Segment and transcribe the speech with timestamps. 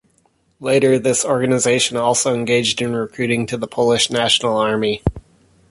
[0.59, 5.03] Later this organization also engaged in recruiting to the Polish National Army.